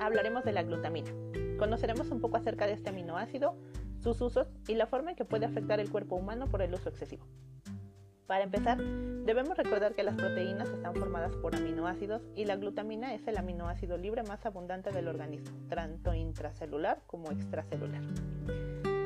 hablaremos 0.00 0.44
de 0.44 0.52
la 0.52 0.62
glutamina. 0.62 1.10
Conoceremos 1.58 2.12
un 2.12 2.20
poco 2.20 2.36
acerca 2.36 2.64
de 2.68 2.74
este 2.74 2.90
aminoácido, 2.90 3.56
sus 3.98 4.20
usos 4.20 4.46
y 4.68 4.76
la 4.76 4.86
forma 4.86 5.10
en 5.10 5.16
que 5.16 5.24
puede 5.24 5.46
afectar 5.46 5.80
el 5.80 5.90
cuerpo 5.90 6.14
humano 6.14 6.46
por 6.46 6.62
el 6.62 6.72
uso 6.72 6.88
excesivo. 6.88 7.26
Para 8.28 8.44
empezar, 8.44 8.78
debemos 8.78 9.56
recordar 9.56 9.96
que 9.96 10.04
las 10.04 10.14
proteínas 10.14 10.68
están 10.68 10.94
formadas 10.94 11.34
por 11.34 11.56
aminoácidos 11.56 12.22
y 12.36 12.44
la 12.44 12.54
glutamina 12.54 13.14
es 13.14 13.26
el 13.26 13.36
aminoácido 13.36 13.96
libre 13.98 14.22
más 14.22 14.46
abundante 14.46 14.92
del 14.92 15.08
organismo, 15.08 15.50
tanto 15.68 16.14
intracelular 16.14 17.02
como 17.08 17.32
extracelular. 17.32 18.02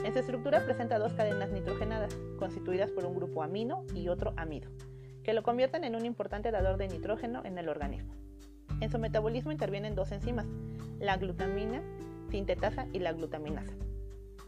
En 0.05 0.13
su 0.13 0.19
estructura 0.19 0.63
presenta 0.67 0.99
dos 0.99 1.15
cadenas 1.15 1.51
nitrogenadas, 1.51 2.15
constituidas 2.39 2.91
por 2.91 3.07
un 3.07 3.15
grupo 3.15 3.43
amino 3.43 3.87
y 3.95 4.09
otro 4.09 4.35
amido, 4.37 4.71
que 5.23 5.33
lo 5.33 5.43
convierten 5.43 5.85
en 5.85 5.97
un 5.97 6.05
importante 6.05 6.51
dador 6.51 6.77
de 6.77 6.89
nitrógeno 6.89 7.41
en 7.47 7.57
el 7.57 7.71
organismo. 7.71 8.20
En 8.81 8.91
su 8.91 8.99
metabolismo 8.99 9.53
intervienen 9.53 9.95
dos 9.95 10.11
enzimas, 10.11 10.47
la 10.99 11.17
glutamina 11.17 11.83
sintetasa 12.31 12.87
y 12.93 13.01
la 13.01 13.13
glutaminasa. 13.13 13.73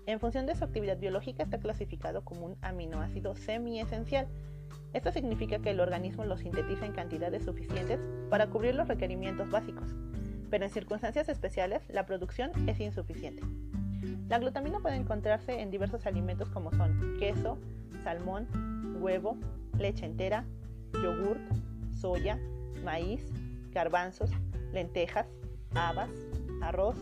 En 0.07 0.21
función 0.21 0.47
de 0.47 0.55
su 0.55 0.65
actividad 0.65 0.99
biológica 0.99 1.43
está 1.43 1.59
clasificado 1.59 2.25
como 2.25 2.47
un 2.47 2.57
aminoácido 2.63 3.37
semiesencial. 3.37 4.27
Esto 4.93 5.13
significa 5.13 5.59
que 5.59 5.71
el 5.71 5.81
organismo 5.81 6.25
lo 6.25 6.37
sintetiza 6.37 6.87
en 6.87 6.93
cantidades 6.93 7.45
suficientes 7.45 8.01
para 8.31 8.49
cubrir 8.49 8.75
los 8.75 8.89
requerimientos 8.89 9.51
básicos, 9.51 9.95
pero 10.51 10.65
en 10.65 10.71
circunstancias 10.71 11.29
especiales 11.29 11.83
la 11.89 12.07
producción 12.07 12.51
es 12.69 12.81
insuficiente. 12.81 13.43
La 14.29 14.39
glutamina 14.39 14.81
puede 14.81 14.97
encontrarse 14.97 15.61
en 15.61 15.71
diversos 15.71 16.07
alimentos 16.07 16.49
como 16.49 16.73
son 16.73 17.17
queso, 17.19 17.59
salmón, 18.03 18.49
huevo, 19.01 19.37
leche 19.79 20.07
entera, 20.07 20.45
yogurt, 20.95 21.41
soya, 22.01 22.39
maíz, 22.83 23.31
garbanzos, 23.73 24.31
lentejas, 24.73 25.27
habas, 25.75 26.11
arroz, 26.63 26.97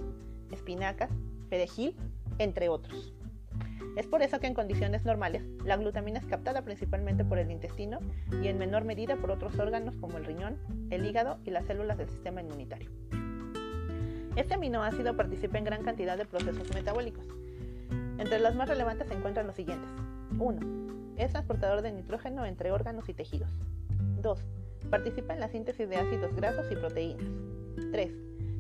espinacas, 0.51 1.11
perejil, 1.49 1.97
entre 2.39 2.69
otros. 2.69 3.15
Es 3.97 4.07
por 4.07 4.23
eso 4.23 4.39
que 4.41 4.47
en 4.47 4.55
condiciones 4.55 5.05
normales 5.05 5.43
la 5.65 5.77
glutamina 5.77 6.19
es 6.19 6.27
captada 6.27 6.63
principalmente 6.63 7.25
por 7.25 7.39
el 7.39 7.51
intestino 7.51 7.99
y 8.43 8.49
en 8.49 8.59
menor 8.59 8.85
medida 8.85 9.17
por 9.17 9.31
otros 9.31 9.59
órganos 9.59 9.97
como 9.97 10.19
el 10.19 10.25
riñón, 10.25 10.59
el 10.91 11.05
hígado 11.05 11.39
y 11.45 11.51
las 11.51 11.67
células 11.67 11.99
del 11.99 12.09
sistema 12.09 12.41
inmunitario. 12.41 12.91
Este 14.37 14.55
aminoácido 14.55 15.17
participa 15.17 15.59
en 15.59 15.65
gran 15.65 15.83
cantidad 15.83 16.17
de 16.17 16.25
procesos 16.25 16.73
metabólicos. 16.73 17.27
Entre 18.19 18.39
los 18.39 18.55
más 18.55 18.69
relevantes 18.69 19.09
se 19.09 19.15
encuentran 19.15 19.47
los 19.47 19.57
siguientes. 19.57 19.91
1. 20.39 21.15
Es 21.17 21.33
transportador 21.33 21.83
de 21.83 21.93
nitrógeno 21.93 22.47
entre 22.47 22.71
órganos 22.71 23.09
y 23.09 23.15
tejidos. 23.15 23.51
2. 24.23 24.45
Participa 24.89 25.35
en 25.35 25.41
la 25.41 25.49
síntesis 25.49 25.89
de 25.89 25.97
ácidos 25.97 26.35
grasos 26.35 26.71
y 26.71 26.77
proteínas. 26.77 27.27
3. 27.93 28.13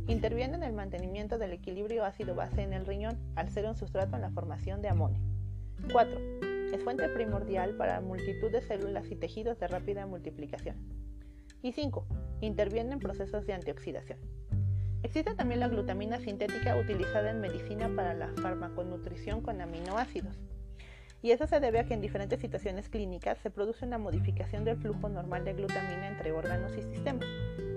Interviene 0.09 0.57
en 0.57 0.63
el 0.63 0.73
mantenimiento 0.73 1.39
del 1.39 1.53
equilibrio 1.53 2.05
ácido-base 2.05 2.63
en 2.63 2.73
el 2.73 2.85
riñón 2.85 3.19
al 3.37 3.49
ser 3.51 3.67
un 3.67 3.77
sustrato 3.77 4.17
en 4.17 4.23
la 4.23 4.31
formación 4.31 4.83
de 4.83 4.89
amonio. 4.89 5.21
4. 5.93 6.21
Es 6.73 6.83
fuente 6.85 7.09
primordial 7.09 7.77
para 7.77 8.01
multitud 8.01 8.51
de 8.51 8.63
células 8.63 9.11
y 9.11 9.17
tejidos 9.17 9.59
de 9.59 9.69
rápida 9.69 10.07
multiplicación. 10.07 10.77
Y 11.63 11.73
5. 11.73 12.07
Interviene 12.41 12.93
en 12.93 12.98
procesos 12.98 13.47
de 13.47 13.55
antioxidación. 13.55 14.19
Existe 15.03 15.35
también 15.35 15.61
la 15.61 15.69
glutamina 15.69 16.21
sintética 16.21 16.77
utilizada 16.77 17.31
en 17.31 17.41
medicina 17.41 17.91
para 17.95 18.15
la 18.15 18.29
farmaconutrición 18.43 19.41
con 19.41 19.61
aminoácidos. 19.61 20.37
Y 21.23 21.33
eso 21.33 21.47
se 21.47 21.61
debe 21.61 21.81
a 21.81 21.85
que 21.85 21.95
en 21.95 22.01
diferentes 22.01 22.41
situaciones 22.41 22.89
clínicas 22.89 23.39
se 23.39 23.51
produce 23.51 23.85
una 23.85 23.99
modificación 23.99 24.65
del 24.65 24.79
flujo 24.79 25.09
normal 25.09 25.45
de 25.45 25.53
glutamina 25.53 26.09
entre 26.09 26.33
órganos 26.33 26.77
y 26.77 26.83
sistemas. 26.83 27.27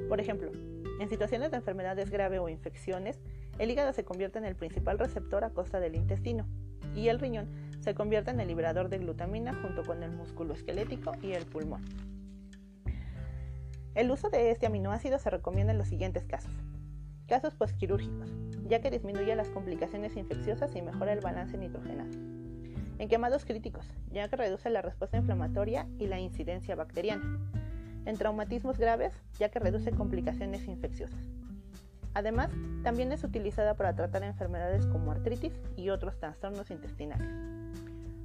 Por 0.08 0.22
ejemplo, 0.22 0.52
en 1.00 1.10
situaciones 1.10 1.52
de 1.52 1.58
enfermedades 1.58 2.10
graves 2.10 2.40
o 2.40 2.48
infecciones, 2.48 3.20
el 3.60 3.70
hígado 3.70 3.92
se 3.94 4.06
convierte 4.06 4.40
en 4.40 4.46
el 4.46 4.56
principal 4.56 4.98
receptor 4.98 5.44
a 5.44 5.50
costa 5.50 5.80
del 5.80 5.96
intestino 5.96 6.48
y 6.96 7.10
el 7.10 7.20
riñón 7.20 7.50
se 7.82 7.94
convierte 7.94 8.32
en 8.32 8.40
el 8.40 8.48
liberador 8.48 8.90
de 8.90 9.00
glutamina 9.00 9.54
junto 9.54 9.84
con 9.84 10.04
el 10.04 10.12
músculo 10.12 10.54
esquelético 10.54 11.12
y 11.22 11.34
el 11.34 11.46
pulmón. 11.46 11.84
El 13.96 14.10
uso 14.10 14.30
de 14.30 14.52
este 14.52 14.66
aminoácido 14.66 15.20
se 15.20 15.30
recomienda 15.30 15.74
en 15.74 15.78
los 15.78 15.88
siguientes 15.88 16.24
casos. 16.24 16.54
Casos 17.28 17.54
postquirúrgicos, 17.56 18.32
ya 18.68 18.82
que 18.82 18.90
disminuye 18.90 19.36
las 19.36 19.50
complicaciones 19.50 20.16
infecciosas 20.16 20.76
y 20.76 20.82
mejora 20.82 21.14
el 21.14 21.20
balance 21.20 21.58
nitrogenado. 21.58 22.33
En 23.04 23.10
quemados 23.10 23.44
críticos, 23.44 23.86
ya 24.14 24.30
que 24.30 24.38
reduce 24.38 24.70
la 24.70 24.82
respuesta 24.82 25.18
inflamatoria 25.18 25.90
y 26.00 26.08
la 26.08 26.22
incidencia 26.22 26.74
bacteriana 26.74 27.38
en 28.06 28.16
traumatismos 28.16 28.78
graves, 28.78 29.14
ya 29.38 29.50
que 29.50 29.60
reduce 29.60 29.92
complicaciones 29.92 30.70
infecciosas. 30.70 31.20
Además, 32.14 32.50
también 32.82 33.12
es 33.12 33.26
utilizada 33.26 33.74
para 33.74 33.94
tratar 33.94 34.24
enfermedades 34.24 34.86
como 34.86 35.12
artritis 35.12 35.52
y 35.76 35.90
otros 35.90 36.18
trastornos 36.18 36.72
intestinales. 36.72 37.28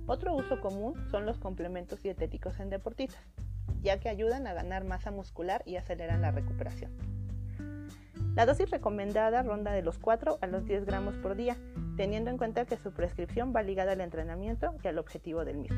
Otro 0.07 0.37
uso 0.37 0.61
común 0.61 0.95
son 1.11 1.27
los 1.27 1.39
complementos 1.39 2.01
dietéticos 2.01 2.61
en 2.61 2.71
deportistas, 2.71 3.25
ya 3.83 3.99
que 3.99 4.09
ayudan 4.09 4.47
a 4.47 4.55
ganar 4.55 4.85
masa 4.85 5.11
muscular 5.11 5.61
y 5.67 5.75
aceleran 5.75 6.23
la 6.23 6.31
recuperación. 6.31 6.93
La 8.39 8.47
dosis 8.47 8.71
recomendada 8.71 9.43
ronda 9.43 9.73
de 9.73 9.83
los 9.83 9.99
4 9.99 10.39
a 10.41 10.47
los 10.47 10.65
10 10.65 10.85
gramos 10.85 11.17
por 11.17 11.35
día, 11.35 11.57
teniendo 11.97 12.31
en 12.31 12.39
cuenta 12.39 12.67
que 12.67 12.77
su 12.77 12.93
prescripción 12.93 13.53
va 13.53 13.65
ligada 13.65 13.91
al 13.91 14.01
entrenamiento 14.01 14.77
y 14.85 14.87
al 14.87 15.01
objetivo 15.01 15.45
del 15.45 15.57
mismo. 15.57 15.77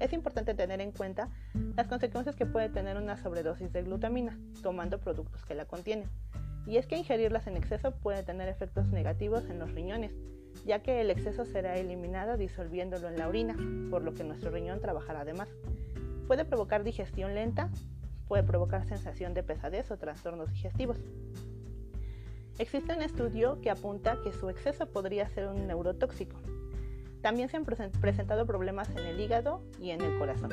Es 0.00 0.14
importante 0.14 0.54
tener 0.54 0.80
en 0.80 0.92
cuenta 0.92 1.28
las 1.76 1.86
consecuencias 1.86 2.36
que 2.36 2.46
puede 2.46 2.70
tener 2.70 2.96
una 2.96 3.18
sobredosis 3.18 3.70
de 3.70 3.82
glutamina, 3.82 4.38
tomando 4.62 4.98
productos 4.98 5.44
que 5.44 5.54
la 5.54 5.66
contienen. 5.66 6.08
Y 6.66 6.78
es 6.78 6.86
que 6.86 6.96
ingerirlas 6.96 7.46
en 7.48 7.58
exceso 7.58 7.90
puede 7.90 8.22
tener 8.22 8.48
efectos 8.48 8.88
negativos 8.88 9.44
en 9.50 9.58
los 9.58 9.70
riñones, 9.72 10.12
ya 10.64 10.78
que 10.78 11.02
el 11.02 11.10
exceso 11.10 11.44
será 11.44 11.76
eliminado 11.76 12.38
disolviéndolo 12.38 13.10
en 13.10 13.18
la 13.18 13.28
orina, 13.28 13.56
por 13.90 14.02
lo 14.02 14.14
que 14.14 14.24
nuestro 14.24 14.50
riñón 14.50 14.80
trabajará 14.80 15.26
de 15.26 15.34
más. 15.34 15.50
Puede 16.28 16.46
provocar 16.46 16.82
digestión 16.82 17.34
lenta, 17.34 17.68
puede 18.26 18.42
provocar 18.42 18.86
sensación 18.86 19.34
de 19.34 19.42
pesadez 19.42 19.90
o 19.90 19.98
trastornos 19.98 20.50
digestivos. 20.50 20.96
Existe 22.58 22.94
un 22.94 23.02
estudio 23.02 23.60
que 23.60 23.70
apunta 23.70 24.18
que 24.22 24.32
su 24.32 24.48
exceso 24.48 24.86
podría 24.86 25.28
ser 25.28 25.48
un 25.48 25.66
neurotóxico, 25.66 26.38
también 27.24 27.48
se 27.48 27.56
han 27.56 27.64
presentado 27.64 28.44
problemas 28.44 28.90
en 28.90 28.98
el 28.98 29.18
hígado 29.18 29.62
y 29.80 29.92
en 29.92 30.02
el 30.02 30.18
corazón. 30.18 30.50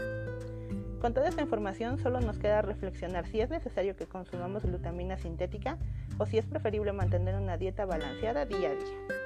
Con 1.01 1.13
toda 1.13 1.27
esta 1.27 1.41
información 1.41 1.97
solo 1.97 2.21
nos 2.21 2.39
queda 2.39 2.61
reflexionar 2.61 3.27
si 3.27 3.41
es 3.41 3.49
necesario 3.49 3.97
que 3.97 4.05
consumamos 4.05 4.63
glutamina 4.63 5.17
sintética 5.17 5.77
o 6.17 6.25
si 6.25 6.37
es 6.37 6.45
preferible 6.45 6.93
mantener 6.93 7.35
una 7.35 7.57
dieta 7.57 7.83
balanceada 7.83 8.45
día 8.45 8.69
a 8.69 8.75
día. 8.75 9.20